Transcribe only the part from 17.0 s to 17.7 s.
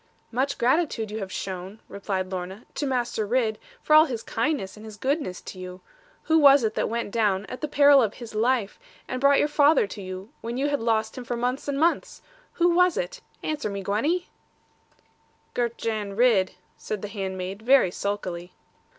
the handmaid,